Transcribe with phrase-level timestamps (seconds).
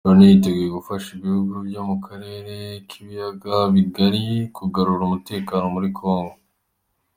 [0.05, 2.55] Loni yiteguye gufasha ibihugu byo mu karere
[2.87, 6.35] k’ibiyaga bigari kugarura umutekano muri kongo